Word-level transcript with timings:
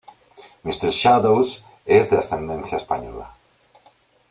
M. 0.63 0.71
Shadows 0.89 1.61
es 1.85 2.09
de 2.09 2.17
ascendencia 2.17 2.77
española. 2.77 3.35